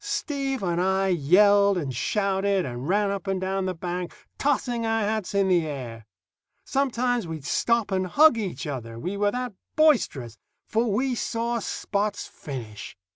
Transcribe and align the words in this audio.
Steve 0.03 0.63
and 0.63 0.81
I 0.81 1.09
yelled 1.09 1.77
and 1.77 1.95
shouted 1.95 2.65
and 2.65 2.87
ran 2.89 3.11
up 3.11 3.27
and 3.27 3.39
down 3.39 3.65
the 3.67 3.75
bank, 3.75 4.11
tossing 4.39 4.83
our 4.83 5.01
hats 5.01 5.35
in 5.35 5.47
the 5.47 5.67
air. 5.67 6.07
Sometimes 6.65 7.27
we'd 7.27 7.45
stop 7.45 7.91
and 7.91 8.07
hug 8.07 8.35
each 8.35 8.65
other, 8.65 8.97
we 8.97 9.15
were 9.15 9.29
that 9.29 9.53
boisterous, 9.75 10.39
for 10.65 10.91
we 10.91 11.13
saw 11.13 11.59
Spot's 11.59 12.27
finish. 12.27 12.97